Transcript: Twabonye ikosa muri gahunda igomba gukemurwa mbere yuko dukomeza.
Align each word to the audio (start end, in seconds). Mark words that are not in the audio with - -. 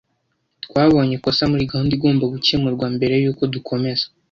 Twabonye 0.65 1.13
ikosa 1.15 1.43
muri 1.51 1.69
gahunda 1.71 1.91
igomba 1.97 2.31
gukemurwa 2.33 2.85
mbere 2.95 3.13
yuko 3.23 3.43
dukomeza. 3.53 4.05